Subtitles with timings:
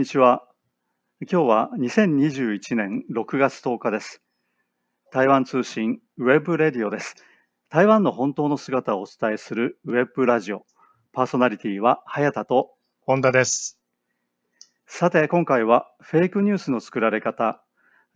[0.00, 0.42] こんにちは。
[1.20, 4.22] 今日は2021年6月10日です。
[5.12, 7.16] 台湾通信 web radio です。
[7.68, 10.64] 台湾の本当の姿をお伝えするウェブラジオ。
[11.12, 12.70] パーソナリティは早田と
[13.02, 13.78] 本田です。
[14.86, 17.62] さて今回はフェイクニュースの作られ方、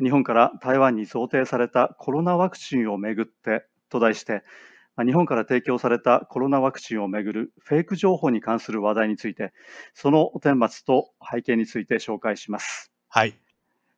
[0.03, 4.43] 日本から台湾に贈呈されたコロナワクチンをめぐってと題して、
[5.03, 9.53] 日本から提供されたコロナワクチンをめぐるフェイク情報に関する話題について、
[9.93, 12.93] その顛末と背景について紹介します。
[13.09, 13.35] はい。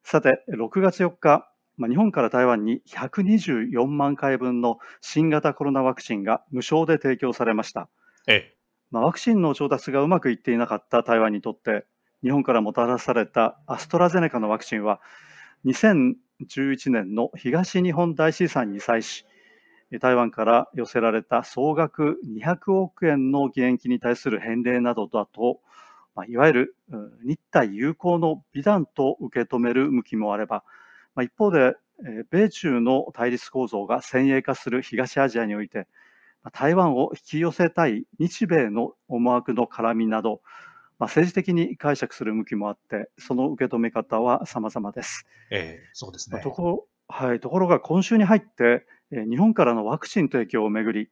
[0.02, 7.90] さて、6月4日、まあ、日本から台湾に124万回分の新型コロナワクチンが無償で提供されました。
[8.26, 8.56] ええ。
[8.90, 11.84] まあ、ワクチンの調達がうまくいっていなかった台湾にとって、
[12.22, 15.00] 日本からもたらされたアストラゼネカのワクチンは、
[15.66, 19.26] 2011年の東日本大震災に際し、
[20.00, 25.60] 台湾から寄せられた総額200億円の義援金に対する返礼などだと、
[26.14, 26.76] まあ、いわゆる
[27.24, 30.64] 日台友好の美談と受け止める向きもあれば、
[31.14, 31.74] まあ、一方で、
[32.30, 35.86] 米中の対立構造が先鋭化する東アジアにおいて、
[36.52, 40.40] 台湾を引き寄せたい日米の思惑の絡みなど、
[40.98, 45.26] まあ、政治的に解釈する向きもあって、その受け止め方は様々です。
[45.50, 46.40] ええ、そうですね。
[46.40, 51.10] ところはい、ところが今週に入って、日本からのワクチン提供をめぐり、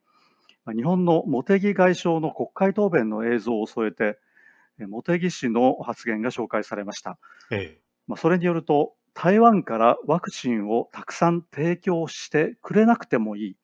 [0.75, 4.17] 日本の茂木外相の国会答弁の映像を添えて、
[4.79, 7.17] 茂木氏の発言が紹介されました。
[7.51, 13.55] ええ、まあ、それによると、台湾からワクチンをたくさん提供してくれなくてもいい。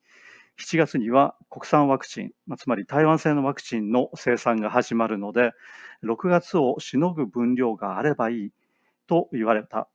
[0.58, 5.52] 7月には国産ワクチン、まあ、つまり台湾製のワクチンの生産が始まるので、
[6.04, 8.50] 6月をしのぐ分量があればいい
[9.06, 9.88] と言われた。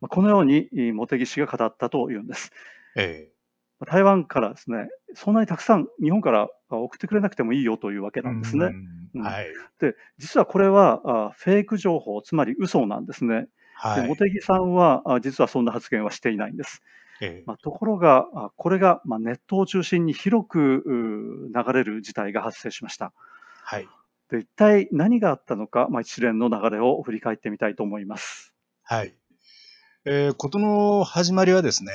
[0.00, 2.50] まあ、このように茂木氏が語ったというんです。
[2.96, 3.35] ええ
[3.84, 8.72] 台湾からですね、そんなにたくさん日本から送ってくれなくてもいいよというわけなんですね。
[9.14, 9.46] うん、はい。
[9.80, 13.48] で、実はこれはあフェイク情報、つまり嘘なんですね。
[13.74, 16.82] はい、茂木さんはあ実はそんな発言はしていないんです。
[17.20, 20.82] ええ、まあ、ところが、あこれが、まあ、ネットを中心に広く
[21.54, 23.12] 流れる事態が発生しました。
[23.62, 23.88] はい。
[24.30, 28.52] で一体何があったのか、まあ、一連の流れを振り返ってみたいと思います。
[28.82, 29.14] はい。
[30.08, 31.90] えー、ことの始まりはですね、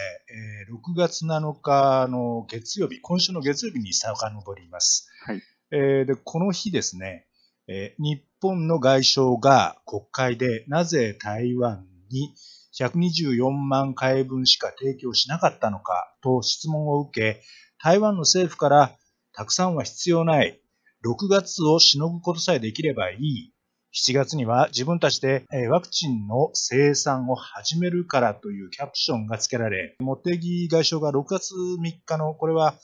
[0.68, 5.10] えー、6月7日の月曜日、今週の月曜日に遡ります。
[5.26, 5.42] はい。
[5.72, 7.26] えー、で、この日ですね、
[7.70, 12.36] えー、日本の外相が国会でなぜ台湾に
[12.78, 17.42] 124万回分しか提供しなかったのかと質問を受け、
[17.82, 18.92] 台湾の政府から
[19.32, 20.60] たくさんは必要ない、
[21.06, 23.51] 6月をしのぐことさえできればいい、
[23.94, 32.76] 7月には自分たちでワクチンの生産を始めるからというキャプションが付けられ、茂木外相が6月3日の、これは、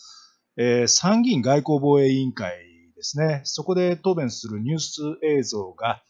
[0.58, 2.52] えー、参議院外交防衛委員会
[2.98, 6.02] ですね、そこで答弁するニュース映像が、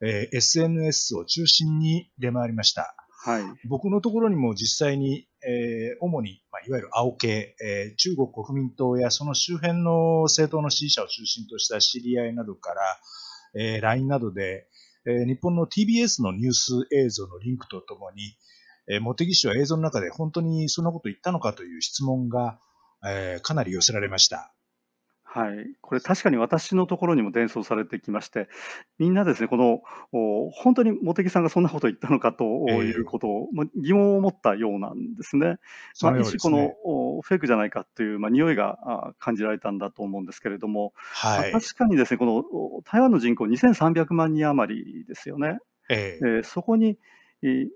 [0.00, 2.94] えー、SNS を中心に出回りました。
[3.24, 12.80] はい、僕のところにも実際に、えー、主に、まあ、いわゆる青系、えー、中国国民党やその周辺の政党の支持者を中心とした知り合いなどから、
[13.58, 14.66] えー、LINE などで、
[15.06, 18.36] えー、日本の TBS のニュース映像のリンクとともに、
[18.88, 22.58] えー、茂木氏は映像の中で本当にそんなこと言ったのかという質問が、
[23.04, 24.55] えー、かなり寄せられました。
[25.36, 28.48] はい、これ確かに私のところにも伝送されてきまして、
[28.98, 29.82] みんなですね、この
[30.50, 35.58] 本当に茂木さんがそんなことを言ったのかということを、えー、疑問を持ったようなんですね。
[36.00, 45.58] まあ、一種このフェイクじゃないかっていう、まあ、匂いが感じられたんだと思うんですけれども、はい、まあ、確かにですね、この台湾の人口2300万人余りですよね。
[45.90, 46.40] えー、え。
[46.40, 46.96] ー、そこに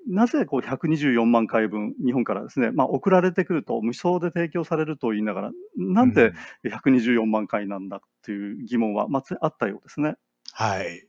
[0.08, 6.32] なぜこう124万回分、日本からですね、まあ、送られてくると、無償で提供されると言いながら、なんで
[6.64, 10.16] 124万回なんだっていう疑問は、まあ、あったようですね。
[10.52, 11.06] はい。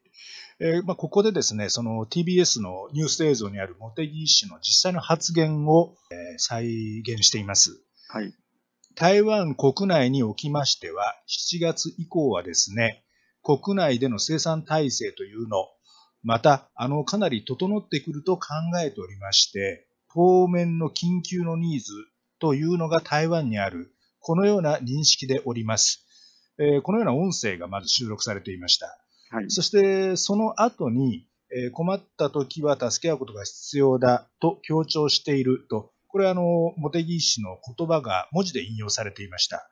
[0.60, 7.82] えーまあ、ここでですね、その TBS のニュース映像にある茂木氏の実際の発言を、えー、再現しています。
[8.10, 8.34] はい。
[8.94, 13.04] 台湾国内におきましては、7月以降はですね、
[13.42, 15.68] 国内での生産体制というの、
[16.24, 18.48] また、あの、かなり整ってくると考
[18.84, 21.94] えておりまして、当面の緊急のニーズ
[22.40, 26.06] というのが台湾にある、このような認識でおります。
[26.60, 28.98] えー、このような音声がまず収録されていました。
[29.32, 39.70] はい、そして、その後に、えー、困った時は助け合うことが必要だと強調していると、これはあの、茂木氏の言葉が文字で引用されていました。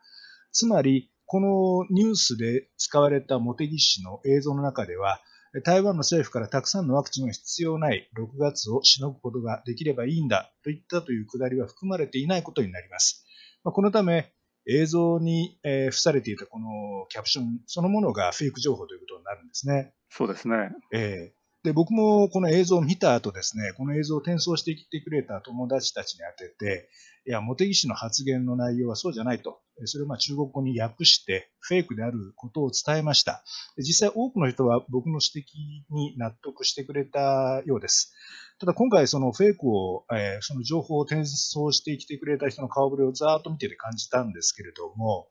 [0.51, 5.22] つまり、このニュースで使われた茂木氏の映像の中では、
[5.63, 13.25] 台湾の政府からたくさんのワクチンが必要ない6月をしのぐことができればいいんだといったというくだりは含まれていないことになります。
[13.63, 14.31] このため、
[14.68, 19.94] 映像に付されていたこのキャプションそのものがフェイク情報ということになるんですね。
[20.10, 20.69] そうですね。
[20.94, 21.31] え
[21.64, 26.90] で、僕もこの映像を見た後ですね、この映像を転送してきてくれた友達たちに当てて、
[27.28, 29.60] いや、茂木氏の発言の内容はそうじゃないと。
[29.86, 33.44] それをまあ中国語に訳してフェイクであることを伝えました。
[33.78, 35.50] 実際多くの人は僕の指摘
[35.90, 38.14] に納得してくれたようです。
[38.60, 45.28] ただ今回そのフェイクを、え、その情報を転送してきてくれた人の顔ぶれをざーっと見てて感じたんですけれども、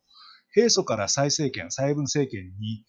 [0.53, 2.85] 平素から蔡政権、蔡文政権に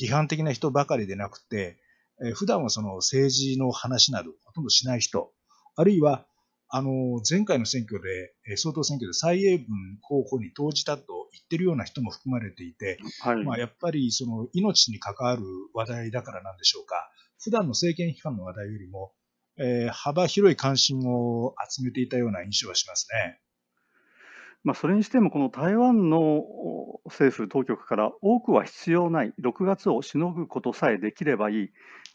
[0.00, 1.78] 批判的な人ばかりでなくて、
[2.24, 5.32] えー、普段はその政治の話などほとんどしない人、
[5.76, 6.26] あるいは、
[6.70, 9.66] あの、前回の選挙で、えー、総統選挙で蔡英文
[10.02, 15.42] 候補に投じたと言ってるような人も含まれていて、はい、まあ、やっぱりその命に関わる
[15.72, 17.10] 話題だからなんでしょうか。
[17.42, 19.12] 普段の政権批判の話題よりも、
[19.56, 23.40] えー、幅広い関心を集めていたような印象はしますね。
[24.68, 26.44] まあ、それにしても、この台湾の
[27.06, 31.70] 政府当局から多くは必要ない、6月をしのぐことさえできればいい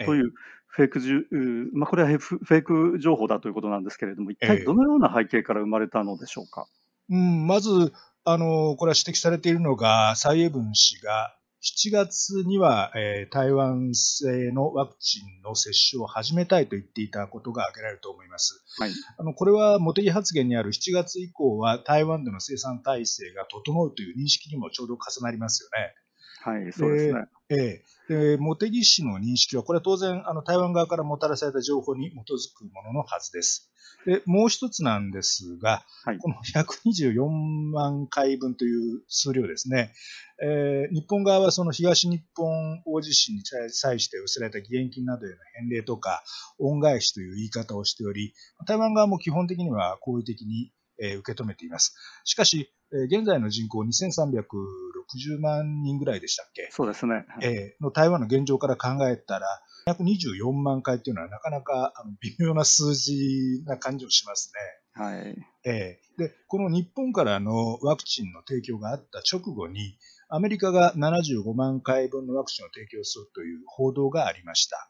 [0.06, 0.34] という
[0.68, 1.28] フェイクじゅ、
[1.74, 6.68] まあ、これはフェイク情報だということなんですけれども、一体どのような背景から生まれたのでしょうか？
[7.10, 7.92] うん、まず、
[8.24, 18.62] あの、これは指摘されているのが、蔡英文氏が7月には、えー、台湾製のワクチンの接種を始めたいと言っていたことが挙げられると思います。
[18.80, 25.96] はい、あのこれは茂木発言にある7月以降は台湾での生産体制が整うという認識にもちょうど重なりますよね。
[26.44, 27.26] はい、そうですね。
[27.50, 33.70] ええ、茂木氏の認識は、これは当然あの台湾側からもたらされた情報に基づくもののはずです。
[34.06, 37.30] でもう一つなんですが、はい、この124
[37.72, 39.94] 万回分という数量ですね、
[40.42, 46.24] えー、日本側はその東日本大地震に際して寄せられた義援金などへの返礼とか、
[46.60, 48.34] 恩返しという言い方をしており、
[48.68, 51.96] 台湾側も基本的には好意的にえ受け止めています。
[52.24, 56.68] しかし、え現在の人口2360万人ぐらいでしたっけ？
[56.72, 57.26] そうですね。
[57.42, 59.48] えの台湾の現状から考えたら、
[59.88, 64.52] 224万回というのはなかなかあの微妙な数字な感じをします
[64.96, 65.06] ね。
[65.06, 65.36] はい。
[65.66, 69.98] えー、で、この日本からのワクチンの提供があった直後に、
[70.30, 74.88] アメリカが75万回分のワクチンを提供するという報道がありました。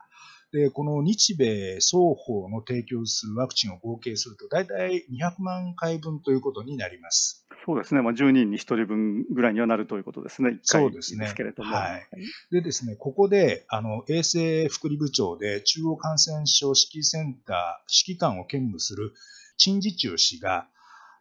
[0.54, 7.48] で、この日米双方の提供するワクチンを合計すると、大体200万回分ということになります。
[7.66, 11.76] そうですね、まあ、10人に1人分ぐらいにはなるということですね、1回ですけれども。
[11.76, 12.08] はい。
[12.52, 19.14] でですね、ここで、あの、衛生福利部長で中央感染症指揮センター指揮官を兼務する
[19.58, 20.68] 陳次中氏が、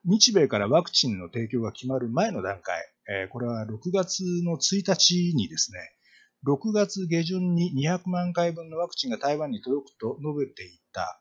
[0.05, 5.79] 日米からワクチンの提供が決まる前の段階、えー、これは6月の1日にですね、
[6.45, 11.21] 6月下旬に200万回分のワクチンが台湾に届くと述べていた、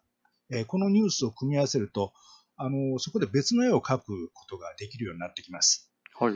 [0.50, 2.13] えこのニュースを組み合わせると、
[2.57, 5.91] あのそこで別の絵を描くことができるようになってきます。
[6.19, 6.33] はい。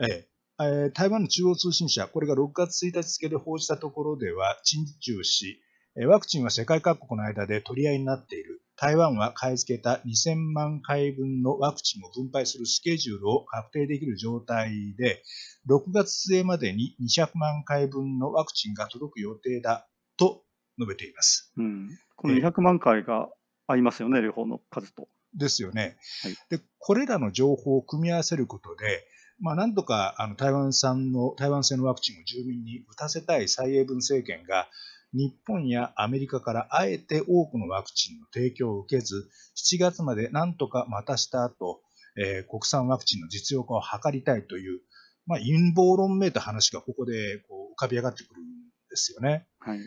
[0.00, 0.26] え
[0.60, 5.60] え台湾の中央通信社、これが6月1日付で報じたところでは、陳中氏、
[6.06, 8.63] ワクチンは世界各国の間で取り合いになっている。
[8.84, 15.22] 台湾は買い付けた2000万回分のワクチンを分配するスケジュールを確定できる状態で、
[15.70, 19.88] 6月末までに200万回分のワクチンが届く予定だ
[20.18, 20.42] と
[20.78, 21.50] 述べています。
[21.56, 23.30] うん、この200万回が
[23.66, 25.08] 合いますよね、両方の数と。
[25.32, 25.96] ですよね。
[26.22, 29.06] はい、でこれらの情報を組み合わせることで、
[29.40, 34.68] まあ、なんとかあの台湾産の、台湾製のワクチンを住民に打たせたい蔡英文政権が、
[35.14, 41.80] 日本やアメリカからあえて多くのワクチンの提供を受けず、7月までなんとか待たした後、
[42.16, 44.80] えー、国産ワクチンの実用化を図りたいという、
[45.26, 48.44] まあ、陰謀論めいた話がここでこう浮かび上がってくるん
[48.90, 49.46] ですよね。
[49.60, 49.78] はい。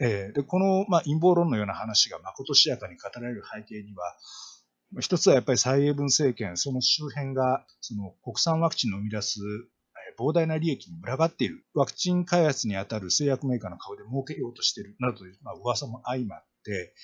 [0.00, 4.16] えー、で、この、まあ、陰謀論のような話がまことしやかに語られる背景には、
[5.00, 9.38] 一つはやっぱり蔡英文政権、その周辺が、その国産ワクチンの生み出す
[10.18, 16.94] 膨大な利益に群がっている、ワクチン開発にあたる製薬メーカーの顔で儲けようとしているなどという、まあ、噂も相まって、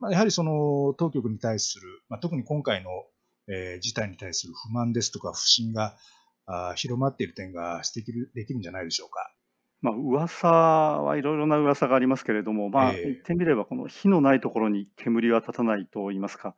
[0.00, 2.90] まあ、やはりその当局に対する、まあ、特に今回の、
[3.48, 5.96] えー、事態に対する不満ですとか不信が
[6.46, 9.32] あ広まっている点が指摘できるんじゃないでしょうか。
[9.80, 16.56] まあ噂はいろいろな噂がありますけれども、まあ、言ってみれば、この火のないところに煙は立たないと言いますか、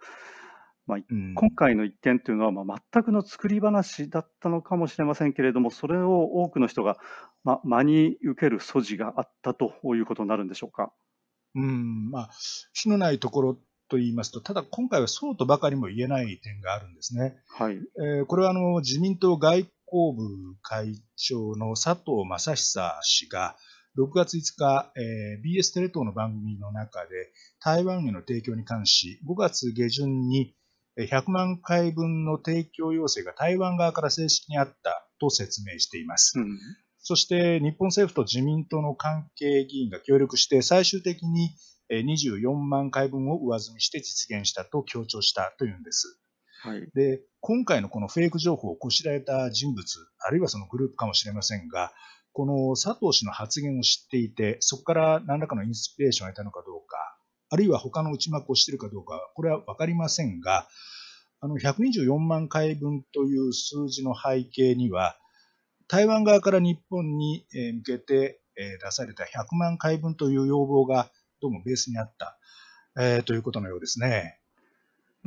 [0.91, 6.99] まあ、うん、今回の一件というのは、まあ、全くの作り話だったのかもしれませんけれども、それを多くの人が、
[7.45, 10.93] まあ、真に受ける素地があったということになるんでしょうか？
[11.55, 12.31] うんまあ、
[12.73, 13.55] 火のないところ
[13.89, 17.37] と言いますと、ただ今回はそうとばかりも言えない点があるんですね。
[17.57, 23.57] はいえー、これはあの自民党外交部会長の佐藤正久氏が、
[23.99, 30.55] 6月5日、えー、BS テレ東の番組の中で台湾への提供に関し、5月下旬に
[30.99, 36.39] 100万回分の提供要請が台湾側から正式にあったと説明しています。
[36.39, 36.59] うん、
[36.99, 41.51] そして日本政府と自民党の関係議員が協力して最終的に
[41.91, 46.21] 24万回分を上積みして実現したと強調したというんです。
[46.63, 49.83] はい、で今回のこのフェイク情報をこしらえた人物、
[50.19, 51.93] あるいはそのグループかもしれませんが、
[52.33, 56.97] この佐藤氏の発言を知っていて、そこから何らかのインスピレーションを得たのかどうか、
[57.51, 60.69] あるいは他の内幕をしているかどうか、これは分かりませんが、
[61.41, 65.17] あの124万回分という数字の背景には、
[65.89, 72.39] 台湾側から日本に向けて出された100万回分という要望がどうもベースにあった、
[72.97, 74.39] えー、ということのようですね。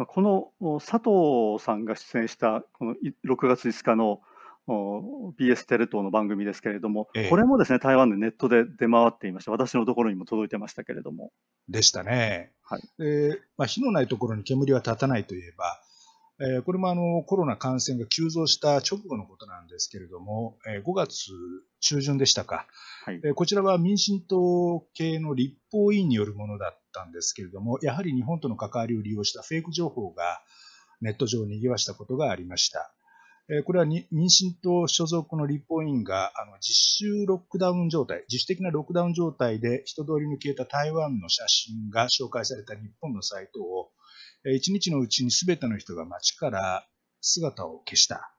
[0.08, 4.22] この佐藤さんが出演したこの6月5日の
[4.68, 11.32] BS テレ東の番組ですけれども、ええ、これもですね台湾でネットで出回っていました、私のところにも届いてましたけれども。
[11.68, 12.52] でしたね。
[12.64, 15.82] はいでまあ、火のないところに煙は立たないといえば、
[16.40, 21.30] えー、これもあのコロナ感染が急増した直後のことなんですけれども、えー、5月
[21.80, 22.66] 中旬でしたか、
[23.06, 30.42] はいえー、こちらは民進党系の立法委員によるものだったんですけれども、やはり日本との関わりを利用したフェイク情報が
[31.02, 32.93] ネット上にぎわしたことがありました。
[33.66, 43.92] これは民進党所属の立法委員があの実習ロックダウン状態、自主的なロックダウン状態で人通りに消えた台湾の写真が紹介された日本のサイトを、
[44.46, 46.88] 1日のうちに全ての人が街から
[47.20, 48.34] 姿を消した。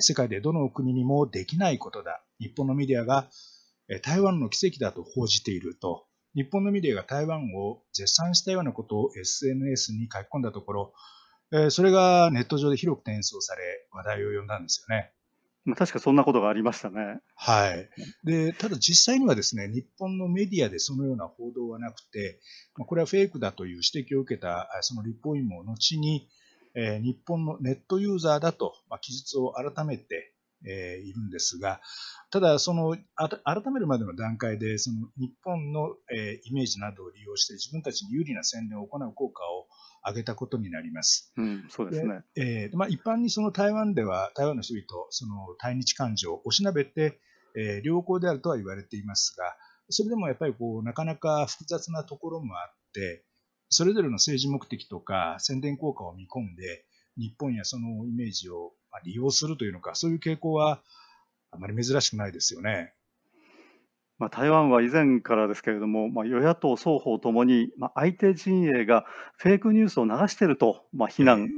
[0.00, 2.22] 世界でどの国にもできないことだ。
[2.38, 3.28] 日本のメディアが
[4.02, 10.92] 台湾の奇跡だと報じていると、日本のメディアが台湾を絶賛したようなことを SNS に書き込んだところ、
[11.52, 15.12] えー、それがネット上で広く転送され、話題を呼んだんですよね。
[15.76, 17.20] 確かそんなことがありましたね。
[17.34, 17.90] はい。
[18.24, 22.40] で、ただ実際にはですね、日本のメディアでそのような報道はなくて、
[22.86, 26.28] これはフェイクだという指摘を受けたその立法院も後に、
[26.74, 30.32] えー、日本のネットユーザーだと、まあ、記述を改めて、
[30.66, 31.80] えー、いるんですが、
[32.30, 39.66] ただ、その改めるまでの段階で、その日本の、えー、イメージなどを利用して自分たちに有利な宣伝を行う効果を
[40.06, 41.32] 上げたことになります。
[41.36, 42.22] うん、そうですね。
[42.36, 47.20] えーまあ、一般にその台湾では、台湾の人々、その対日感情をおしなべて、
[47.56, 49.56] えー、良好であるとは言われていますが、
[49.90, 53.24] それでもやっぱりこうなかなか複雑なところもあって、
[53.68, 56.84] それぞれの政治目的とか宣伝効果を見込んで、
[57.16, 58.72] 日本やそのイメージを
[59.04, 60.82] 利用するというのか、そういう傾向は
[61.50, 62.94] あまり珍しくないですよね。
[64.20, 69.06] まあ、台湾は以前からですけれども、まあ、与野党双方ともに、まあ、相手陣営が
[69.38, 71.48] フェイクニュースを流していると、まあ、非難、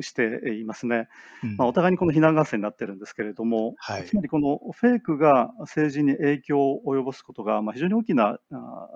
[0.00, 1.08] していますね、
[1.44, 8.38] うん、まあ、お互いにこの非難合戦になっているんですけれども、はい、つまりこのフェイクが政治に影響を及ぼすことが、まあ、非常に大きな、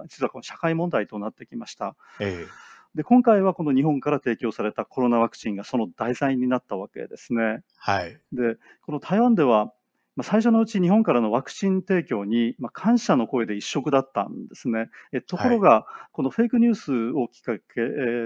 [0.09, 1.95] 実はこの社会問題となってきました。
[2.19, 2.47] え。
[2.95, 7.63] で今回はこの日本から提供されたコロナワクチンがその題材になったわけですね。
[7.79, 9.73] はい、でこの台湾では
[10.15, 14.91] ま最初のうち日本からのワクチン提供に、ま感謝の声で一色だったんですね。
[15.13, 17.63] えところが、はい、このフェイクニュースをきっかけ、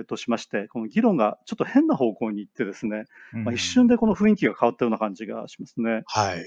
[0.01, 6.03] えとしまして、この議論がちょっと変な方向に行ってですね、うん、まあ、一瞬でこの雰囲気が変わったような感じがしますね。
[6.07, 6.45] はい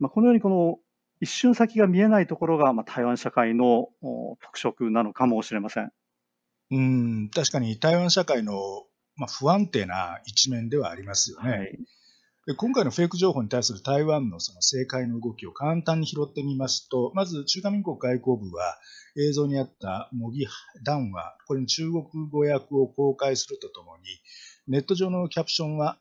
[0.00, 0.78] まあ、このようにこの
[1.20, 3.90] 一瞬先が見えないところが、まあ、台湾社会の
[4.42, 5.92] 特色なのかもしれません。
[6.72, 8.54] うん確かに台湾社会の、
[9.16, 11.50] まあ、不安定な一面ではありますよね。
[11.50, 11.78] はい
[12.56, 18.78] 今回のフェイク情報に対する台湾のその政界の動きを簡単に拾ってみますと、まず中華民国外交部は
[19.16, 20.46] 映像にあった模擬
[20.82, 24.04] 談話、これに中国語訳を公開するとともに、
[24.68, 25.98] ネット上のキャプションは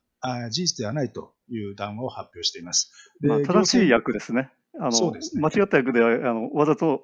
[0.49, 2.91] 事実ではないという談話を発表しています。
[3.21, 4.51] まあ、正しい訳ですね。
[4.79, 7.01] あの、ね、間違った役であのわざと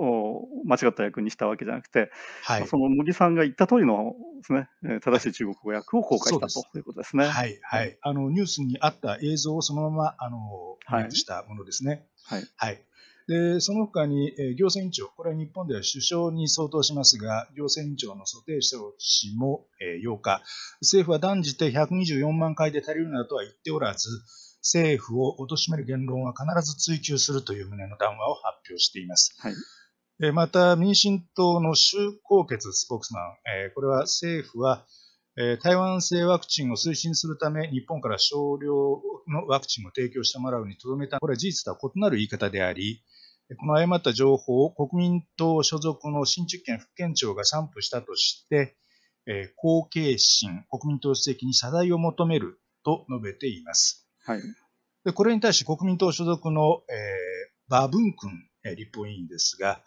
[0.66, 2.12] 間違った役にしたわけじゃなくて、
[2.44, 4.70] はい、その茂木さんが言った通りのですね、
[5.02, 7.26] 正しい中国語訳を公開したということですね。
[7.26, 12.06] はい、はい、あのニュースにあった映像をそのままあのリンクしたものですね。
[12.26, 12.44] はい。
[12.56, 12.82] はい。
[13.28, 20.44] で、その他に、えー、行政委員長、これは日本では首相に相当しますが、行政委員長の蘇定氏も、えー、8日、
[20.82, 24.10] 政府は断じて124万回で足りるなどとは言っておらず、
[24.66, 29.36] 政府を貶める言論は必ず追及するという旨の談話を発表しています。
[29.40, 29.54] はい
[30.34, 33.24] また、民進党の周高傑スポークスマン、
[33.76, 34.86] これは政府は
[35.62, 43.04] 台湾製ワクチンを推進するため、日本から少量のワクチンを提供してもらうにとどめた、これは事実とは異なる言い方であり、
[43.60, 48.78] この誤った情報を国民党所属の新竹県副県庁が散布したとして、
[49.58, 54.05] 後継心、国民党主席に謝罪を求めると述べています。
[54.26, 54.42] はい、
[55.04, 58.32] でこれに対し国民党所属の、えー、馬文君、
[58.76, 59.82] 立法委員ですが、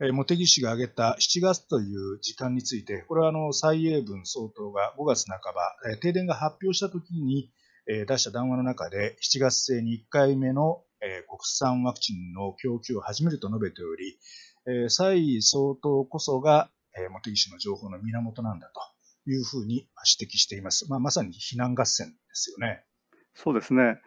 [0.00, 7.50] えー、茂木氏が挙げた7月という時間について、これはあの蔡英文総統が5月半ば、えー、停電が発表したときに、
[7.88, 14.18] えー、出した談話の中で、7月末に1回目の、えー、国産ワクチンの供給を始めると述べており、
[14.66, 20.88] えー、蔡総統こそがえー、茂木氏の情報の源なんだというふうに指摘しています。
[20.90, 22.84] まあ、まさに非難合戦ですよね。
[23.34, 23.98] そうですね。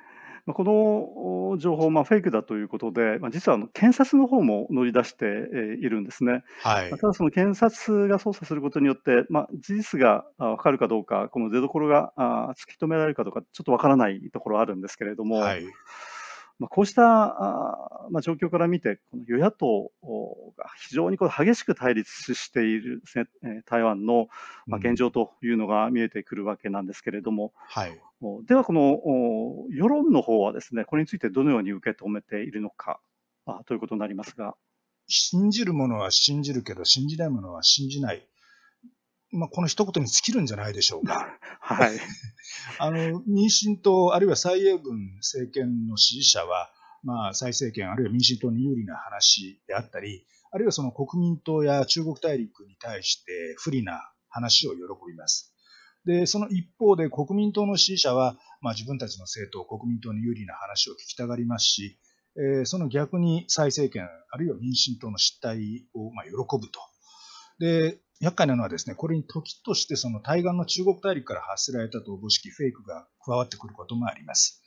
[0.46, 5.30] この情報、まあ、フェイクだということで、まあ、実はあの検察の方も乗り出してい
[5.90, 6.44] るんですね。
[6.62, 12.12] はい、ただ、その検察が捜査することによって、まあ、事実が分かるかどうか、この出どころが
[12.58, 15.64] 突き止められるかどうか、ちょっと分からないところあるんですけれども、はい、
[16.60, 19.92] まあ、こうしたあ、まあ、状況から見て、この与野党
[20.58, 23.02] が非常にこう激しく対立している
[23.66, 24.28] 台湾の、
[24.68, 28.00] まあ、現状というのが見えてくるわけなんですけれども、うん、はい、
[28.46, 29.00] では、この
[29.70, 33.00] 世論の方はですね、これについてどのように受け止めているのか
[33.46, 34.56] あということになりますが。
[35.08, 38.26] 信じる者は信じるけど、信じない者は信じない。
[39.34, 41.28] まあ、この一言に尽きるんじゃないでしょうか。
[41.60, 42.00] はい。
[42.80, 46.72] あの、民進党、あるいは蔡英文政権の支持者は、
[47.04, 55.54] まあ、蔡政権、あるいは民進党に有利な話であったり、あるいはその国民党や中国大陸に対して不利な話を喜びます。
[56.06, 61.98] で、その一方で国民党の支持者は、まあ、自分たちの政党、国民党に有利な話を聞きたがりますし、
[62.36, 66.80] えー、その逆に蔡政権、あるいは民進党の失態をまあ喜ぶと。
[67.64, 74.62] で、厄介なのはですね、これに時としてその対岸の中国大陸から発せられたとおぼしきフェイクが加わってくることもあります。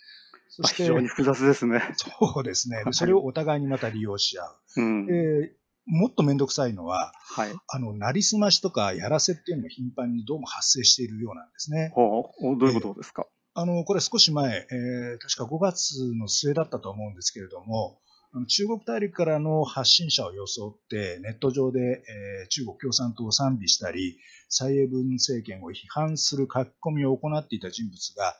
[0.48, 1.82] そして、非常に複雑ですね。
[1.96, 2.82] そうですね。
[2.92, 4.56] それをお互いにまた利用し合う。
[4.76, 5.50] うん、えー、
[5.86, 11.92] もっとめんどくさいのは、はい、あの、なりすましとかやらせっていうのも頻繁にどうも発生しているようなんですね。
[11.94, 18.00] はあ、どういうことですか、えー、あの、これ少し前、えー、確か5月の末だったと思うんですけれども、
[18.44, 24.18] 中国大陸からの発信者を装ってネット上で、えー、中国共産党を賛美したり
[24.48, 28.36] 蔡英文政権を批判する書き込みを行っていた人物が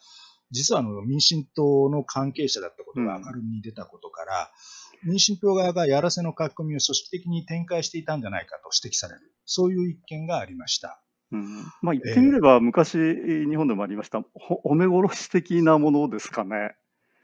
[0.51, 4.51] 実はあの民進党の関係者だったことが明るみに出たことから、
[5.05, 11.01] うん、民進党側がやらせの書き込みを組織的に展開していたんじゃないかと指摘されるそういう一件がありました。
[11.33, 16.77] うん、まあ言ってみれば、昔、日本でもありました、褒め殺し的なものですかね。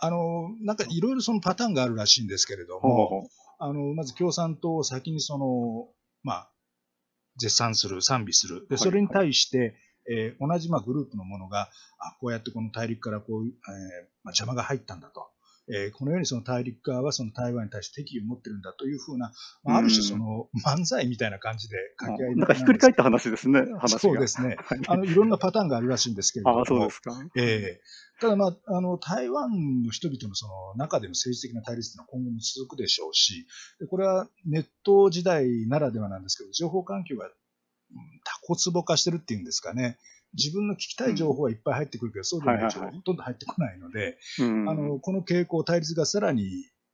[0.05, 5.89] あの、なんかいろいろそのパターンがあるらしいんですけれども、あの、まず共産党を先にその、
[6.25, 6.53] まあ、
[7.37, 8.67] 絶賛する、賛美する。
[8.69, 9.77] で、それに対して、
[10.11, 13.51] えー、同じまあグループのものが、あこうやってこの大陸からこうえー
[14.25, 15.31] まあ、邪魔が入ったんだと。
[15.69, 24.57] えー、このようにその大陸側はその台湾に対して敵意を持ってるんだというふうな、まあ、ある種その漫才みたいな感じで掛け合いなんかひっくり返った話ですね、話そうですね。
[24.89, 26.61] あの、いろんなパターンがあるらしいんですけれども。
[26.63, 27.13] あそうですか。
[27.37, 33.47] えー、ただまあ、あの、台湾の人々のその中での政治的な対立というのは今後も続くでしょうし、
[33.89, 37.29] これはネット時代ならではなんですけど、情報環境が
[38.25, 39.99] タコツボ化してるっていうんですかね。
[40.35, 46.49] 自分の聞きたい情報はいっぱい入ってくるけど、そうでない情報はほとんど入ってこないので、あのこの傾向、対立がさらに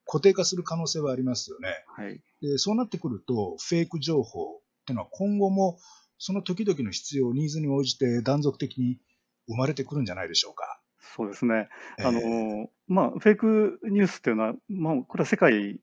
[0.07, 1.68] 固定化する可能性はありますよね。
[1.96, 5.79] はい、でそうなってくると、フェイク情報っていうのは今後も
[6.18, 8.98] その時々の必要、ニーズに応じて断続的に
[9.46, 10.81] 生まれてくるんじゃないでしょうか。
[11.16, 11.68] そうですね。
[11.98, 15.81] あの、えー、まあ、フェイクニュースっていうのは、まあ、これは世界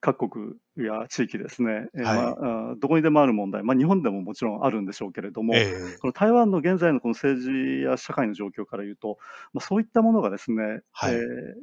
[0.00, 2.28] 各国や地域ですね、はい、ま
[2.72, 9.18] あ、どこにでもある問題、まあ、日本でももちろんあるんでしょうけれども、えー、この台湾の現在のこの政治や社会の状況から言うと、
[9.52, 11.14] まあ、そういったものがですね、はい。
[11.14, 11.20] えー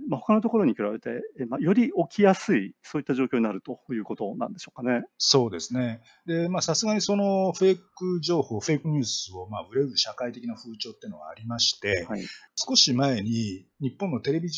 [0.09, 5.03] まあ、他のところに比べて、えーまあ、より起きやすい、そういった状況になるということなんでしょうかね。
[5.17, 6.01] そうですね。
[6.25, 12.23] で、まあ、さすがにそのフェイク情報、フェイクニュースをまあ売れる社会的な風潮っていうのはありまして、はい、
[12.55, 14.49] 少し前に日本のテレビ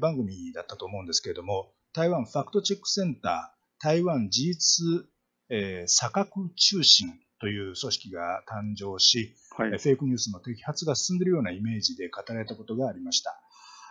[0.00, 5.06] 番組だったと思うんですけれども、台湾ファクトチェックセンター、台湾事実、
[5.48, 13.40] えー、査格中心という組織が誕生し、はい、フェイクニュースの摘発が進んでいるようなイメージで語られたことがありました。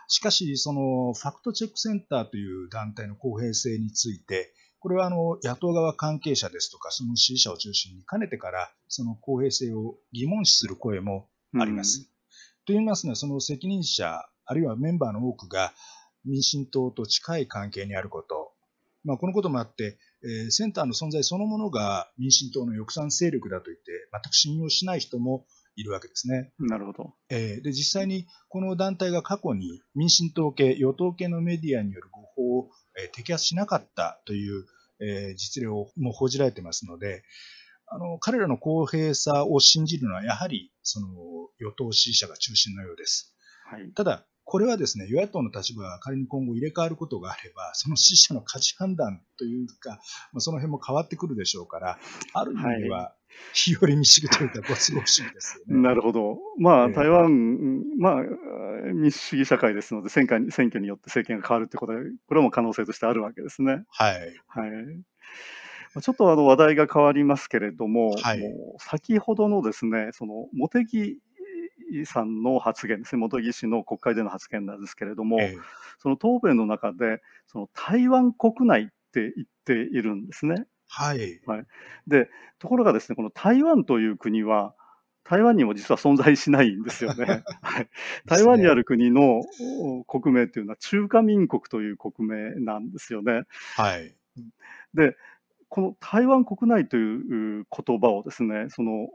[0.07, 11.27] しかし、そのファクトチェックセンターという団体の公平性について、これはあの野党側関係者ですとか、その支持者を中心にかねてからその公平性を疑問視する声も
[11.59, 11.99] あります。
[11.99, 12.09] うん、と
[12.67, 15.73] 言いますのは、その責任者、あるいはメンバーの多くが、
[16.27, 18.51] 民進党と近い関係にあること、
[19.03, 25.45] まあ、このこともあって、えー、センターの存在そのものが民進党の抑散勢力だと言って、全く信用しない人も
[25.77, 26.51] いるわけですね。
[26.59, 27.13] なるほど。
[27.29, 34.65] えー、で実際にこの団体が過去に民進党系、与党系のメディアによる誤報を、えー、摘発しなかったという、
[34.99, 37.23] えー、実例をもう報じられてますので、
[37.85, 41.07] あの彼らの公平さを信じるのはやはりその
[41.59, 43.33] 与党支持者が中心のようです。
[43.69, 49.99] はい、ただ、これはですね、与野党の立場が仮に今後入れ替わることがあれば、その支持者の価値判断というか、
[50.31, 51.99] まあ、その辺も変わってくるでしょうから、
[52.31, 53.13] ある意味は、
[53.53, 55.81] 日和見主義というか、ご都合主義ですよね。
[55.81, 56.37] なるほど。
[56.57, 58.23] まあ、台湾、まあ、
[58.93, 63.83] 民主主義社会ですので選挙に、選挙によって政権が変わるってことは、これも可能性としてあるわけですね。
[63.89, 64.13] はい。
[64.47, 64.71] はい。
[66.01, 71.19] ちょっとあの話題が変わりますけれども、はいもう先ほどのですね、その茂木
[72.05, 75.57] さんの発言ですね、茂木氏の国会での発言なんですけれども、ええ
[75.99, 80.65] その答弁の中で、その台湾国内って言っているんですね。
[81.45, 81.65] はい。
[82.07, 84.73] で、ところがですね、この台湾という国は、
[85.23, 87.43] 台湾にも実は存在しないんですよね。
[87.61, 87.89] はい
[88.25, 89.41] 台湾にある国の
[89.81, 93.43] お国名というのは中華民国という国名なんですよね。
[93.75, 94.15] はい。
[94.93, 95.17] で、
[95.69, 99.07] この台湾国内という言葉をですね、その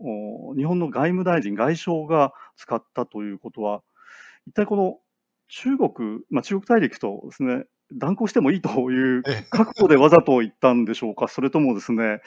[0.57, 3.83] 日本の外務大臣、外相が使ったということは、
[4.47, 4.99] 一体この
[5.49, 7.65] 中国、まあ、中国大陸とですね、
[7.99, 12.21] 断交してもいいというええ覚悟でわざと言ったんでしょうか、それともですね、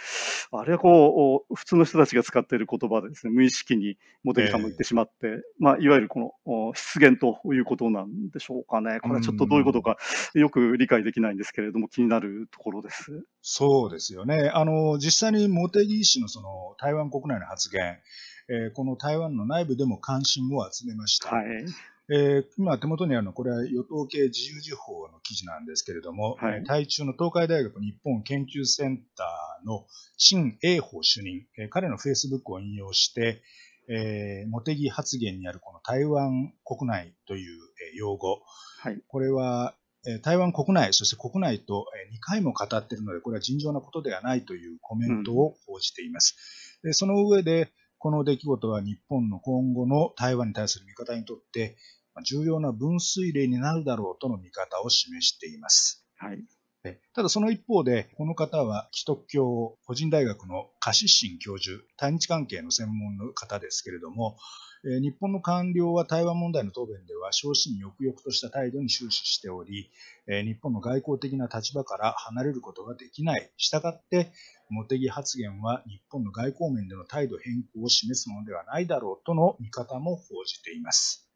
[0.51, 8.99] あれはこう、お普通の人たちが使っている言葉でですね、無意識に茂木さんも言ってしまって、まあ、いわゆるこのお失言ということなんでしょうかね。
[9.01, 9.97] これはちょっとどういうことか
[10.33, 13.25] よく理解できないんですけれども、気になるところです。
[13.41, 14.51] そうですよね。
[14.53, 17.97] あの、実際に茂木氏のその台湾国内の発言、
[18.47, 21.29] えーこの台湾の内部でも関心を集めました。
[21.29, 21.45] はい。
[22.11, 29.85] えー今手元にあるのは、これは与党系自由時報の記事なんですけれども、はいえー台中の東海大学日本研究センターの
[30.17, 33.41] 陳英宝主任、えー彼のフェイスブックを引用して、
[33.89, 37.59] えー茂木発言にあるこの台湾国内という
[37.93, 38.41] えー用語、
[38.81, 39.01] はい。
[39.07, 39.73] これは、
[40.07, 46.35] えー台湾国内、そして国内とえー2回も語っているので、これは尋常なことではないというコメントを報じています。
[46.83, 47.71] でその上で、
[48.05, 51.75] この出来事は日本の今後の台湾に対する見方にとって、
[52.13, 56.05] まあ重要な分水嶺になるだろうとの見方を示しています。
[56.17, 56.45] はい。
[56.83, 69.89] でただその一方で、この方は既得教個人大学のカシシン教授、対日関係の専門の方ですけれども、えー日本の官僚は台湾問題の答弁では昇進抑々とした態度に終始しており、
[70.27, 73.49] えー日本の外交的な立場から離れることができない。
[73.57, 74.31] したがって、
[74.69, 81.27] 茂木発言は日本の外交面での態度変更を示すものではないだろうとの見方も報じています。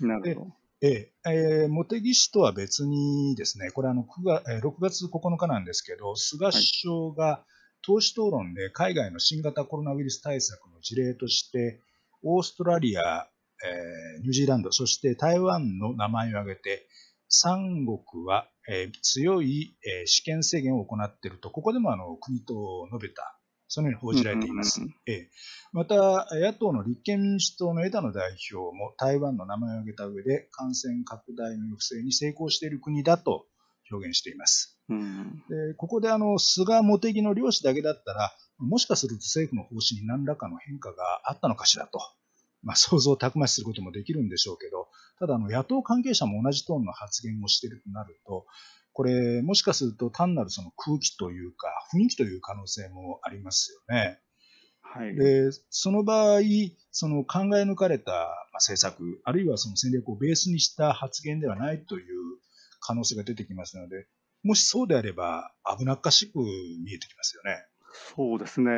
[0.00, 0.56] なるほど。
[0.82, 7.44] えええー茂木氏とは別にですね、これあの9月、えー6月9日なんですけど、菅首相が
[7.80, 11.80] 党首討論で海外の新型コロナウイルス対策の事例として、
[12.24, 13.28] オーストラリア、
[13.64, 16.88] えーニュージーランド、そして台湾の名前を挙げて、
[17.28, 24.80] 三国は、えー強い、えー試験制限を行っていると、ここでもあの国と述べた、そのように報じられています。
[25.06, 25.28] え
[25.72, 33.46] また、野党の立憲民主党の枝野代表も台湾の名前を挙げた上で感染拡大の抑制に成功している国だと
[33.90, 34.78] 表現しています。
[34.88, 35.42] うん。
[35.48, 41.98] でここであの菅、茂木の両氏だけだったら、もしかすると政府の方針に何らかの変化があったのかしらと、
[42.62, 44.88] まあ、想像をたくましすることもできるんでしょうけど、
[45.18, 48.46] ただあの野党関係者も同じトーンの発言をしているとなると、
[48.92, 54.20] これ、もしかすると単なるその空気というか、雰囲気という可能性もありますよね。
[54.80, 55.16] はい。
[55.16, 56.40] で、その場合、
[56.92, 62.04] その考え抜かれたまあ政策、あるいはその戦略をベースにした発言ではないという
[62.78, 64.06] 可能性が出てきますので、
[64.44, 67.66] もしそうであれば危なっかしく見えてきますよね。
[67.94, 68.70] そうですね。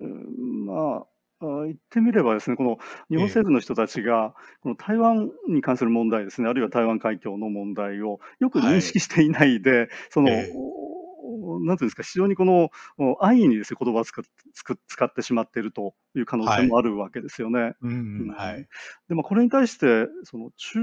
[0.00, 1.06] うんま
[1.40, 17.74] あ、あ言ってみればですね、この日本政府の人たちが、この台湾に関する問題ですね、あるいは台湾海峡の問題をよく認識していないで、その、ええおなんていうんですか、非常にこのお安易にですね、言葉を使っ使使ってしまっているという可能性もあるわけですよね。
[17.80, 18.66] うん、うんはい。
[19.08, 20.78] でもこれに対して、その中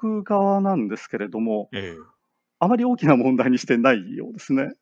[0.00, 2.16] 国側なんですけれども、ええ
[2.58, 4.72] あまり大きな問題にしてないようですね。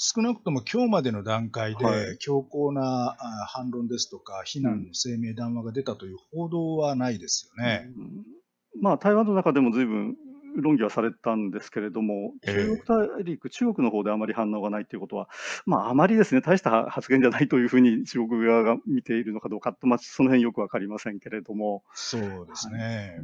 [0.00, 2.00] 少なくとも今日までの段階はい。
[2.12, 7.90] で強硬なあ反論ですとか、非難の声明、談話が出たという報道はないですよね。
[7.96, 8.24] うん。
[8.80, 10.16] まあ、台湾の中でも随分
[10.54, 12.54] 論議はされたんですけれども、ええ。
[12.54, 15.28] 中国大陸、中国の方であまり反応がないということは、
[15.66, 23.18] まあ、あまりですね、大した発言じゃないというふうに中国側が見ているのかどうかと、まあ、その辺よくわかりませんけれども、そうですね。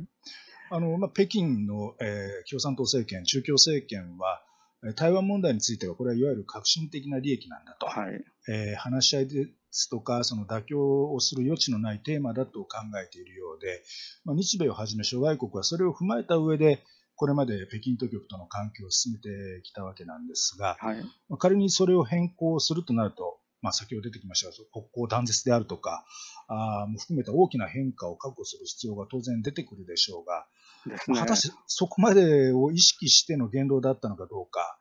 [0.71, 4.54] あのまあ、北京の、えー共産党政権、中共政権は、えー
[4.93, 13.83] 台湾問題については、これはいわゆる革新的な利益なんだと、はい、えー話し合いですとか、その妥協をする余地のないテーマだと考えているようで、
[14.25, 16.83] まあ、日米をはじめ諸外国はそれを踏まえた上で、
[17.17, 20.97] これまで北京当局との関係を進めてきたわけなんですが、はい、
[21.29, 26.05] まあ仮にそれを変更するとなると、まあ、先ほど出てきましたが、国交断絶であるとか、
[26.49, 30.47] あーも含めた大きな変化を確保する必要が当然出てくるでしょうが、
[30.89, 31.27] ね果。
[31.27, 34.79] たしてそこまでを意識しての言動だったのかどうか、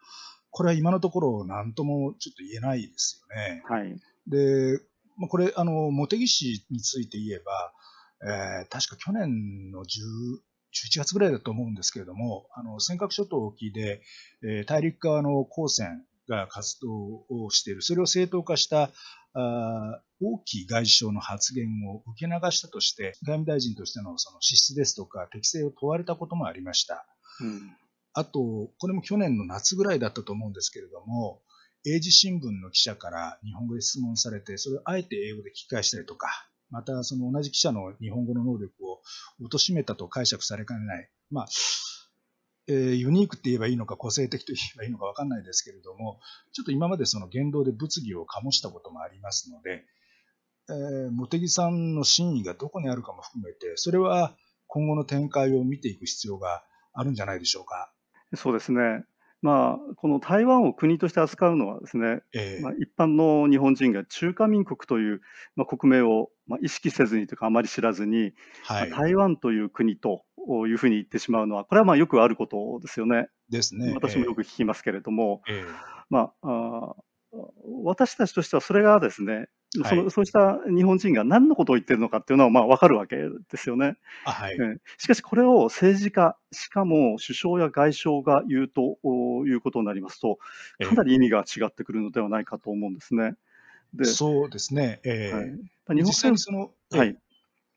[0.51, 3.63] これは今のところ何ともちょっと言えないですよね。
[3.67, 3.95] はい、
[4.27, 4.79] で、
[5.17, 7.73] まあ、これ、あの、茂木氏について言えば、
[8.25, 9.85] えー確か去年の10
[10.73, 14.01] 11月ぐらいだと思うんですけれども、あの尖閣諸島沖で、
[14.43, 18.91] えー大陸側の公船、が活動をしている、それを正当化した
[19.33, 27.05] あ大きい外相の発言を受け流したとして、外務大臣としてのその資質ですとか適性を問われたこともありました。
[27.41, 27.75] うん、
[28.13, 31.41] あと、これも去年の夏ぐらいだったと思うんですけれども、
[31.85, 36.29] 英字新聞の記者から日本語で質問されて、それをあえて英語で聞き返したりとか、
[36.69, 39.01] またその同じ記者の日本語の能力を
[39.41, 41.47] 貶めたと解釈されかねない、まあ
[42.67, 46.19] えー、ユニークって言えばいいのか個性的と言えばいいのか分かんないですけれども、
[46.53, 49.85] ちょっと今までその言動で物議を醸したこともありますので、
[50.69, 54.35] えー、茂木さんの真意がどこにあるかも含めて、それは
[54.67, 57.91] 今後の展開を見ていく必要があるんじゃないでしょうか。
[58.35, 59.03] そうですね。
[59.43, 65.21] まあ、この台湾を国として扱うのはですね、えー、まあ、一般の日本人が中華民国という、
[65.57, 68.31] まあ、国名を、まあ、意識せずにというかあまり知らずに、
[68.63, 70.23] はい、まあ、台湾という国と
[70.65, 73.27] いうふうに言ってしまうのはこれはまあよくあることですよね。
[73.49, 73.93] ですね。
[73.93, 75.65] 私もよく聞きますけれども、えー、
[76.09, 76.95] まあ、あ
[77.83, 79.47] 私たちとしてはそれがですね
[79.81, 83.97] そのそうした日本人が何のことを言ってるのかっていうのはまあ分かるわけですよね。
[84.23, 84.57] はい、
[84.97, 88.99] しかしこれを政治家、しかも首相や外相が言うと
[89.47, 90.37] いうことになりますと、
[90.87, 93.33] かなり意味が違ってくるのではないかと思うんですね。
[93.93, 95.01] でそうですね。
[95.03, 97.17] えー、はい、日本政府その、はい、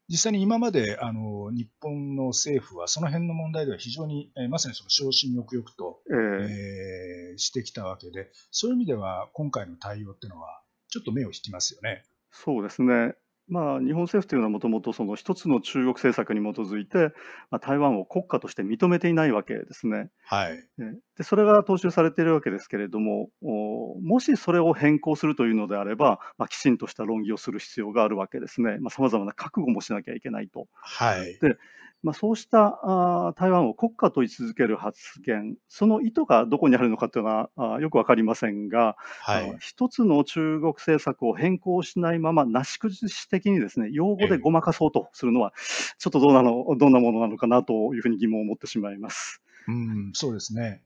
[0.09, 12.05] 実際に今まであの日本の政府はその辺の問題では非常に、えー、まさにその昇進欲々と、えー、えー、してきたわけで、そういう意味では今回の対応っていうのは、ちょっと目を引きますよね。
[12.31, 13.15] そうですね。
[13.49, 17.15] まあ、日本政府というのはもともとその一つの中国政策に基づいて、
[17.51, 20.11] まあ、台湾を国家として認めていないわけですね。
[20.25, 20.69] はい、
[21.17, 28.79] でそれが踏襲されているわけですけれども、もしそれを変更するというのであれば、まあ、きちんとした論議をする必要があるわけですね。
[28.91, 30.67] さまざ、まな覚悟もしなきゃいけないと。
[30.81, 31.57] はい、で
[32.03, 45.53] まあ、そうしたあ台湾を国家と位置づける発言、その意図がどこにあるのかというのはあよく分かりませんが、はい、一つの中国政策を変更しないまま、なし崩し的にですね用語でごまかそうとするのは、
[45.99, 49.43] ちょっとどうなのどんなものなのかなというふうに疑問を持ってしまいます。
[49.69, 50.83] うんそうですね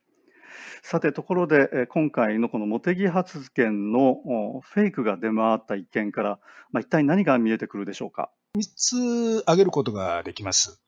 [0.83, 4.17] さて、ところで、今回のこの茂木発言の
[4.63, 6.39] フェイクが出回った一件から、
[6.73, 10.81] まあ、一体何が見えてくるでしょうか？3つ挙げることができます。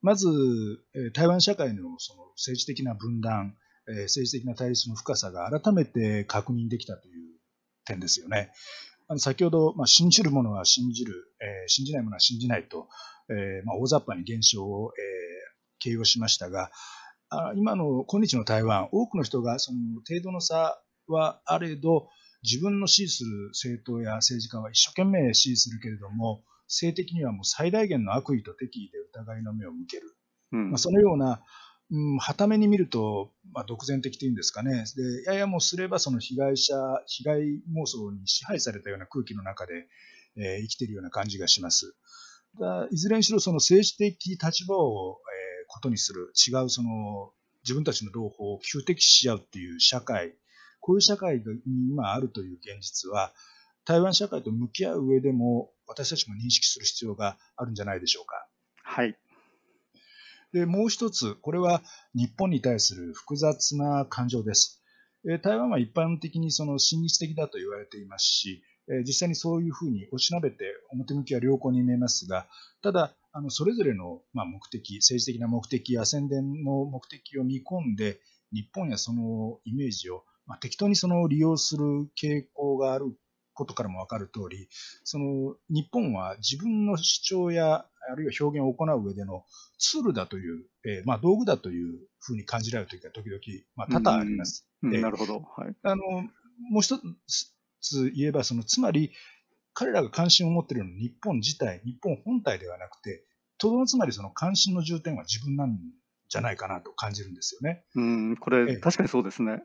[0.00, 0.28] まず、
[1.12, 3.56] 台湾社会のその政治的な分断、
[3.86, 7.14] 政治的な対立の深さが改めて確認できたという
[7.84, 8.52] 点ですよね。
[9.08, 12.88] あの先ほど、まあ、信じる者は信じる、えー、信じない者は信じないと、
[13.30, 16.70] えーまあ、大雑把に現象を、えー、形容しましたが、
[17.30, 22.08] あ今の今日の台湾、多くの人がその程度の差はあれど、
[22.42, 30.16] 自分の支持する政党や政治家は一生懸命支持するけれども、性的にはもう最大限の悪意と敵意で疑いの目を向ける。
[30.52, 31.42] うん、まあ、そのような、
[31.90, 34.84] うん、はために見ると、まあ、独善的というんですかね。
[34.96, 36.74] で、ややもすればその被害者、
[37.06, 37.40] 被害
[37.74, 39.88] 妄想に支配されたような空気の中で、
[40.36, 41.96] えー、生きているような感じがします。
[42.58, 45.18] だいずれにしろその政治的立場を、
[45.78, 50.34] ことにする、違うその自分たちの同胞を求敵し合うっていう社会、
[50.80, 51.42] こういう社会に
[51.90, 53.32] 今あるという現実は、
[53.84, 58.46] 台湾社会と向き合う上でも私たちも認識する必要があるんじゃないでしょうか。
[58.82, 59.16] はい。
[60.52, 61.82] で、もう一つ、これは
[62.14, 64.82] 日本に対する複雑な感情です。
[65.42, 68.62] 台湾は一般的にその親日的だと言われていますし、
[69.06, 72.46] 実際にそういうふうにおしなべて表向きは良好に見えますが、
[72.82, 78.20] ただ、あのそれぞれのま目的、政治的な目的や宣伝の目的を見込んで、
[78.52, 81.84] 日本やそのイメージをま適当にその利用する
[82.20, 83.14] 傾向がある
[83.52, 84.68] ことからもわかる通り、
[85.04, 89.44] その日本は自分の主張やあるいは表現を行う上での
[89.78, 93.40] ツールだという、えー、まあ、道具だというふうに感じられるときが時々、
[93.76, 94.66] まあ、多々あります。
[94.80, 95.40] なるほど。
[95.56, 96.02] はい、あの
[96.70, 96.98] もう一
[97.80, 99.12] つ言えば、そのつまり、
[99.78, 103.22] 彼らが関心を持っているのは日本自体、日本本体ではなくて、
[103.58, 105.78] とどのつまりその関心の重点は自分なん
[106.28, 107.84] じゃないかなと感じるんですよね。
[107.94, 109.62] うん、これ、確かにそうですね。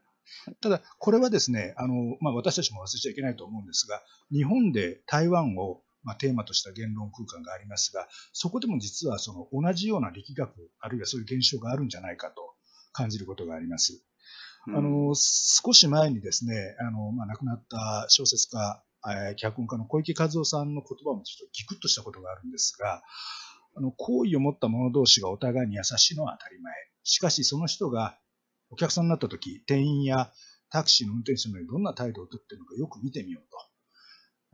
[0.61, 12.53] ただ、これはですね、あの、まあ、私たちも忘れちゃいけないと思うんですが、日本で台湾を、まあ、テーマとした言論空間がありますが、そこでも実はその同じような力学、あるいはそういう現象があるんじゃないかと
[12.91, 14.05] 感じることがあります。
[14.67, 18.83] うん、あの、少し前にですね、あの、まあ、亡くなった小説家、
[19.35, 23.03] 脚本家の小池和夫さんの言葉もちょっとギクッとしたことがあるんですが、
[23.75, 26.73] あの、好意を持った者同士がお互いに優しいのは当たり前。
[27.03, 28.17] しかし、その人が
[28.69, 30.31] お客さんになった時、店員や
[30.69, 33.57] タクシーの運転手のようにどんな態度をとっているのかよく見てみようと。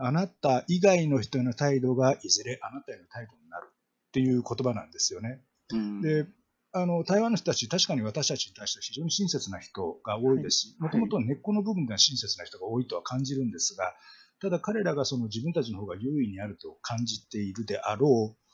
[0.01, 5.41] あなた以外の人への態度がいずれあなたへの態度になるっていう言葉なんですよね。
[5.71, 6.25] うん、で、
[6.71, 13.93] あの台湾の人たち、確かに私たちに対して非常に親切な人が多いですし、もともと根っこの部分では親切な人が多いとは感じるんですが、
[14.41, 18.49] ただ彼らがその自分たちの方が優位にあると感じているであろう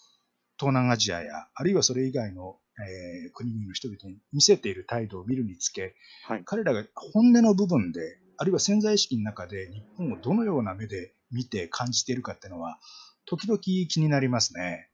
[0.58, 5.96] 東南アジアや、あるいはそれ以外の、えー、国々の人々に見せている態度を見るにつけ、
[6.28, 12.80] はい、彼らが本音の部分で、あるいは潜在意識の中で日本をどのような目で見て感じているかっていうのは、
[13.26, 14.90] 時々気になりますね。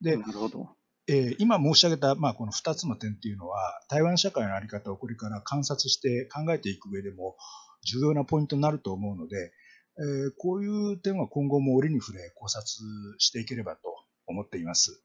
[0.00, 0.70] で、なるほど。
[1.08, 7.36] えー、今申し上げた、まあ、この2つの点っていうのは、台湾社会の在り方をこれから観察して考えていく上でも
[7.84, 9.52] 重要なポイントになると思うので、
[9.98, 12.64] えー、こういう点は今後も折に触れ考察
[13.18, 13.80] していければと
[14.26, 15.02] 思っています。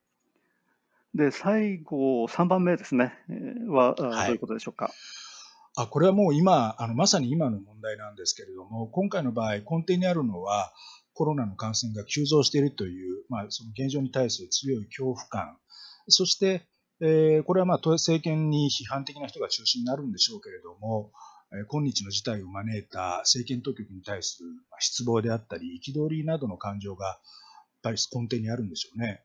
[1.14, 3.14] で、最後、3番目ですね、
[3.70, 4.92] は、どういうことでしょうか？
[5.80, 10.74] あこれはもう今あの、まさに今の問題なんですけれども、今回の場合、根底にあるのは、
[11.14, 15.58] コロナの感染が急増しているという、まあ、その現状に対する強い恐怖感、
[16.08, 16.68] そして、
[17.00, 21.12] えー、これはまあ政権に批判的な人が中心になるんでしょうけれども、えー、
[21.70, 27.18] 今日の事態を招いた政権当局に対する失望であったり、憤りなどの感情がやっ
[27.84, 29.24] ぱり根底にあるんでしょうね。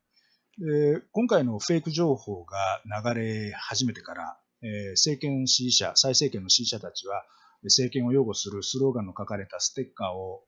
[0.58, 7.24] で今回のフェイク情報が流れ始めてから、え、政権支持者、再政権の支持者たちは、
[7.64, 10.44] 政権を擁護するスローガンの書かれたステッカーを、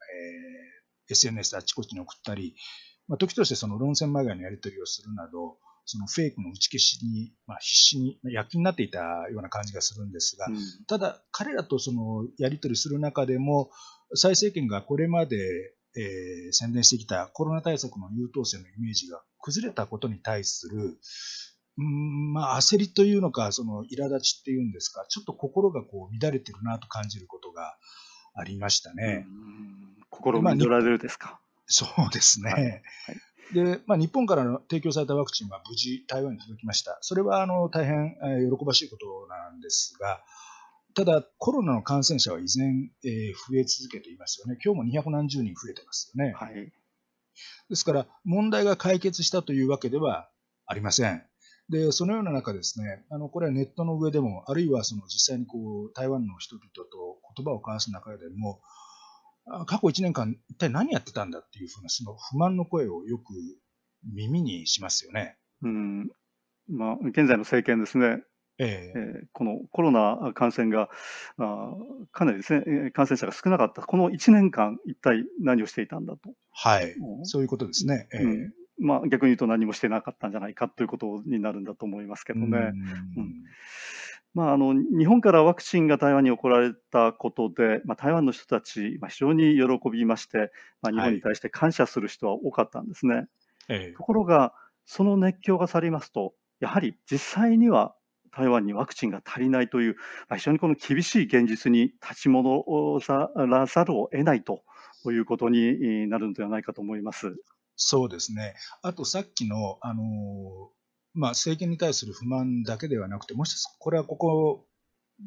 [1.08, 2.54] えー、SNS であちこちに送ったり、
[3.08, 13.70] まあ、時としてその論戦まがいのやり取りをするなど、そのフェイクの打ち消しに、まあ、必死に躍起になっていたような感じがするんですが、うん、ただ彼らとそのやり取りする中でも、
[14.14, 15.36] 蔡政権がこれまで、
[15.96, 20.98] えー、宣伝してきたコロナ対策の優等生のイメージが崩れたことに対する、
[21.78, 27.76] うんまあ、焦りというのか、その苛立ちっていうんですか、ちょっと心がこう乱れてるなと感じることが
[28.34, 29.26] ありましたね。
[30.10, 31.40] 心乱れるですか？
[31.66, 32.50] そうですね。
[32.50, 32.82] はいはい
[33.52, 36.98] で、まあ、日本からの提供されたワクチンは無事台湾に届きました。
[37.02, 40.22] それはあの大変、えー、喜ばしいことなんですが、
[40.94, 44.58] ただコロナの感染者は依然、えー、増え続けていますよね。
[44.64, 46.32] 今日も200何十人増えてますよね。
[46.32, 46.72] はい、
[47.68, 50.30] ですから問題が解決したというわけでは
[50.66, 51.22] ありません。
[51.70, 58.60] で、そのような中ですね、あの、これはネットの上でも、あるいはその実際にこう、台湾の人々と言葉を交わす中でも、
[59.66, 63.34] 過去1年間、一体何やってたんだっていうふうな、その不満の声をよく
[64.12, 65.36] 耳にしますよね。
[65.62, 66.10] うん。
[66.68, 68.22] まあ、現在の政権ですね、
[68.58, 70.88] えー、えー、このコロナ感染が
[71.38, 71.74] あ
[72.12, 76.30] かなりですね、感染者が少なかった、この1年間、一体何をしていたんだと。
[76.52, 78.08] はい、うん、そういうことですね。
[78.12, 78.52] えー、うん。
[78.78, 82.46] まあ、逆に言うと何もしてなかったんじゃないかということになるんだと思いますけどね。
[82.46, 82.72] うん、うん
[84.34, 90.50] まあ、あの日本からワクチンが台湾に送られたことで、まあ、台湾の人たち、まあ、非常に喜びまして、
[90.82, 93.26] まあ、日本に対して感謝する人は多かったんですね。
[93.68, 94.52] はい、ところが、
[94.86, 97.94] その熱狂が去りますと、やはり実際には
[98.36, 99.96] 台湾にワクチンが足りないという、
[100.28, 104.64] まあ、非常にこの厳しい現実に立ち戻らざるを得ないと
[105.06, 107.36] いうことになるのではないかと思います。
[107.76, 108.54] そうですね。
[108.82, 110.70] あとさっきの、あの
[111.14, 114.66] まあ、政権に対する不満だけではなくて、もう一つ、これはここ、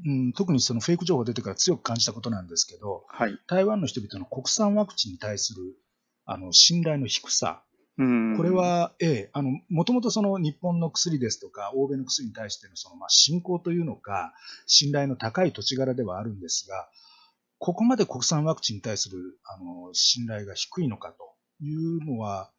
[0.05, 5.61] うん、特にそのフェイク情報出てから強く感じたことなんですけど、はい、台湾の人々の国産ワクチンに対する
[6.25, 7.63] あの信頼の低さ、
[7.97, 14.33] これは、ええ、あの、もともとその日本の薬ですとか、欧米の薬に対してのその、まあ、信仰というのか、
[14.67, 16.87] 信頼の高い土地柄ではあるんですが、
[17.57, 21.33] ここまで国産ワクチンに対する、あの、信頼が低いのかと
[21.65, 22.51] いうのは、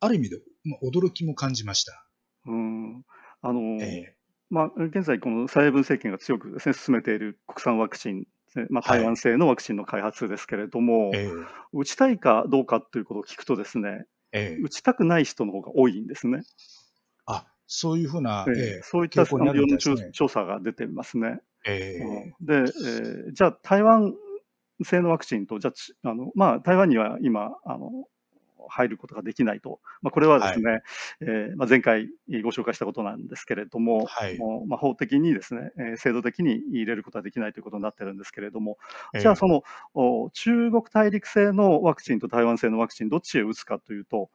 [0.00, 2.06] ある意味で、まあ、驚きも感じました。
[2.46, 3.04] うん、
[3.42, 4.14] あの、え
[4.50, 8.24] まあ、現在、この蔡英文政権が強くですね、進めている国産ワクチン、
[8.68, 11.28] まあ、台湾製のワクチンの開発ですけれども、はい
[11.72, 16.42] 打ちたいかどうかということを聞くとですね、え打ちたくない人の方が多いんですね。
[17.26, 21.38] あそういうふうな、えそういった世論調査が出てますね。
[21.64, 24.14] えー、で、えー、じゃあ台湾
[24.84, 25.70] 製のワクチンと、じゃ
[26.02, 28.08] あ、あのまあ、台湾には今あの、
[28.68, 30.82] 入ることができないと、まあ、これはですね、はい、
[31.20, 32.08] えー、まあ、前回
[32.42, 38.78] ご紹介したことなんですけれども、はい、もまあ、法的にですね、えー、制度的に入れることはできないということになってるんですけれども、
[39.18, 39.62] じゃあその、
[40.32, 44.30] 中国大陸製のワクチンと台湾製のワクチン、どっちへ打つかというと、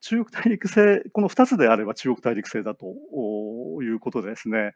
[0.00, 2.86] 中国大陸製、この2つであれば中国大陸製だと
[3.82, 4.74] いうことでですね、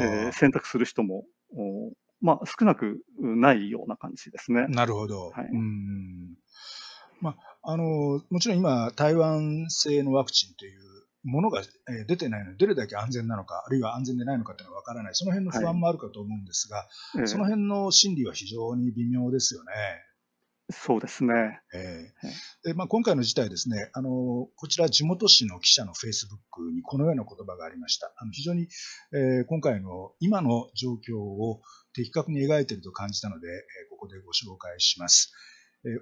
[0.00, 1.24] えー、選択する人も、
[2.20, 4.66] まあ、少なくないような感じですね。
[4.68, 5.30] なるほど。
[5.30, 6.34] はい、うん。
[7.20, 10.80] まあ、あのもちろん今、台湾製のワクチンという
[11.24, 11.62] ものが
[12.08, 19.72] 出てないので、どれだけ安全なのか、あるいは安全でないのかというのは分からない、その辺の不安もあるかと思うんですが、はい、その辺の心理は非常に微妙ですよね。
[20.70, 21.60] そうですね。
[21.74, 28.12] えーでまあ、今回の事態ですね、あのこちら地元紙の記者のフェイスブックにこのような言葉がありました。
[28.16, 28.68] あの非常に、
[29.12, 31.60] えー、今回の今の状況を
[31.92, 35.32] 的確に描いていると感じたので、えー、ここでご紹介します。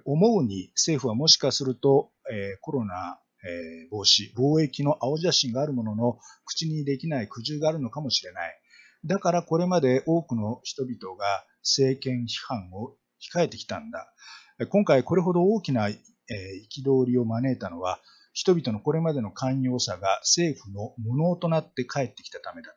[0.05, 8.61] 思うに政府はもしかすると、え、コロナ、え、防止、貿易の青写真があるものの口にできない苦渋があるのかもしれない。
[9.05, 12.95] だからこれまで多くの人々が政権批判を
[13.33, 14.13] 控えてきたんだ。
[14.69, 17.99] 今回これほど大きな憤りを招いたのは、
[18.33, 22.75] 人々のこれまでの寛容さが政府の無能となって帰ってきたためだと。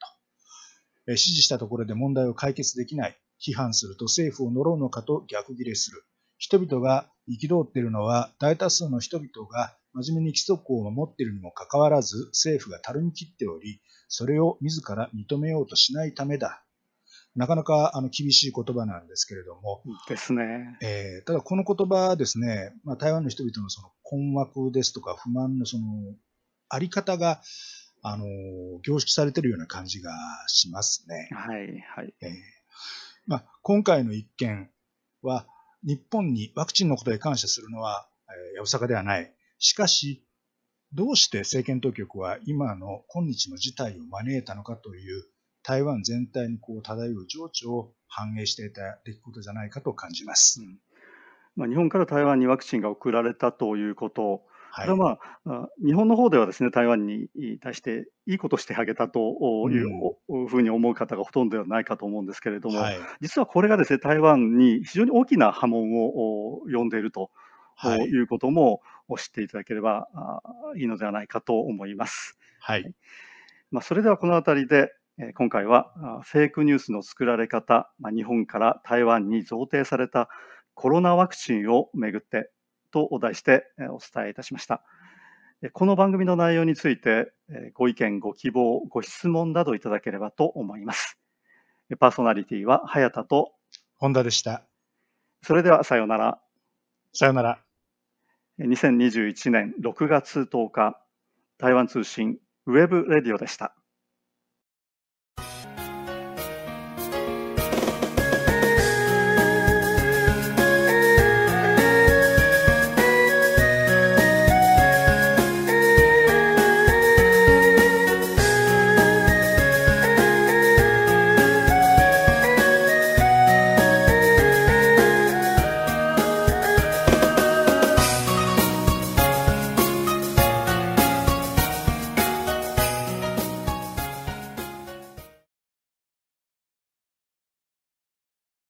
[1.07, 3.17] 指示したところで問題を解決できない。
[3.47, 6.03] 批判すると政府を呪うのかと逆ギレする。
[6.39, 16.65] 人々が憤っているのは大多数の人々が真面目に規則を守っているにもかかわらず政府がたるみ切っており、それを自ら認めようとしないためだ。
[17.37, 19.83] なかなかあの厳しい言葉なんですけれども。
[20.09, 20.79] ですね。
[20.83, 25.85] えー、ただこの言葉ですね、まあ、台湾の人々のその困惑ですとか不満のその
[26.69, 27.41] あり方が、
[28.03, 28.27] あの、
[28.83, 30.13] 凝縮されているような感じが
[30.49, 31.29] しますね。
[31.33, 31.59] はい、
[31.97, 32.15] はい。
[32.21, 32.31] えー、
[33.27, 34.71] まあ、今回の一件
[35.23, 35.47] は、
[35.87, 39.35] 日本にワクチンのことで感謝するのは、えー、やぶさかではない。
[39.59, 40.27] しかし、
[40.93, 45.25] どうして政権当局は今の今日の事態を招いたのかという
[45.63, 50.63] 台湾全体にこう漂う情緒を反映していた出来事じゃないかと感じます。
[50.63, 50.79] うん
[51.57, 54.43] まあ、日本から台湾にワクチンが送られたということ、
[54.77, 57.29] はい、これはまあ、日本の方ではですね台湾に
[57.61, 67.31] 対していいことしてあげたというふうに思う方がほとんどではないかと思うんですけれども、はい、実はこれがですね台湾に非常に大きな波紋を呼んでいると
[68.09, 68.17] い。
[68.19, 68.81] うことも
[69.17, 70.09] 知っていただければ
[70.77, 72.39] いいのではないかと思います。
[72.61, 72.95] はい。
[73.71, 74.93] まあ、それではこの辺りで
[75.35, 75.93] 今回は
[76.25, 80.29] フェイクニュースの作られ方、日本から台湾に贈呈された
[80.75, 82.51] コロナワクチンをめぐって
[82.95, 84.85] とお題してお伝えいたしました。
[85.73, 87.33] この番組の内容について
[87.73, 91.19] ご意見、ご希望、ご質問などいただければと思います。
[91.99, 93.53] パーソナリティは早田と
[93.97, 94.63] 本田でした。
[95.43, 96.41] それではさようなら。
[97.13, 97.59] さようなら。
[98.61, 101.01] 2021年6月10日、
[101.59, 103.75] 台湾通信ウェブレディオでした。